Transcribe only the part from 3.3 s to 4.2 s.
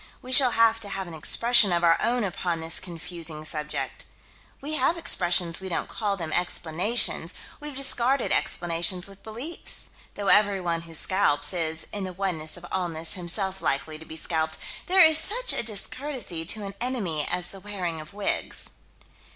subject.